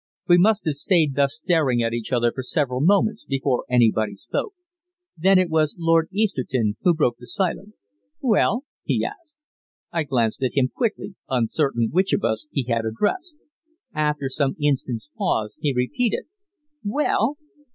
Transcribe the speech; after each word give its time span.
We 0.27 0.39
must 0.39 0.65
have 0.65 0.73
stayed 0.73 1.13
thus 1.13 1.35
staring 1.35 1.83
at 1.83 1.93
each 1.93 2.11
other 2.11 2.31
for 2.31 2.41
several 2.41 2.81
moments 2.81 3.23
before 3.23 3.65
anybody 3.69 4.15
spoke. 4.15 4.55
Then 5.15 5.37
it 5.37 5.47
was 5.47 5.75
Lord 5.77 6.07
Easterton 6.11 6.75
who 6.81 6.95
broke 6.95 7.17
the 7.19 7.27
silence. 7.27 7.85
"Well?" 8.19 8.63
he 8.83 9.05
asked. 9.05 9.37
I 9.91 10.01
glanced 10.05 10.41
at 10.41 10.55
him 10.57 10.69
quickly, 10.73 11.13
uncertain 11.29 11.89
which 11.91 12.13
of 12.13 12.23
us 12.23 12.47
he 12.49 12.63
had 12.63 12.83
addressed. 12.83 13.35
After 13.93 14.27
some 14.27 14.55
instants' 14.59 15.07
pause 15.19 15.55
he 15.59 15.71
repeated: 15.71 16.23
"Well?" 16.83 17.37